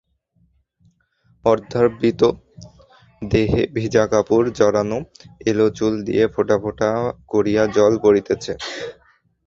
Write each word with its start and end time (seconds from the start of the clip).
অর্ধাবৃত 1.45 2.21
দেহে 3.21 3.63
ভিজা 3.75 4.03
কাপড় 4.11 4.47
জড়ানো, 4.59 4.97
এলোচুল 5.45 5.93
দিয়া 6.07 6.25
ফোঁটা 6.33 6.55
ফোঁটা 6.63 6.89
করিয়া 7.31 7.63
জল 7.75 7.93
পড়িতেছে। 8.03 8.51